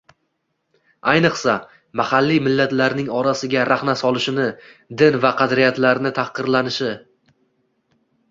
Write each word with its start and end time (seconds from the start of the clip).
Ayniqsa, 1.11 1.53
mahalliy 2.01 2.39
millatlarning 2.45 3.11
orasiga 3.19 3.67
rahna 3.71 3.95
solinishi, 4.03 4.47
din 5.01 5.19
va 5.27 5.33
qadriyatlarning 5.43 6.15
tahqirlanishi 6.21 6.89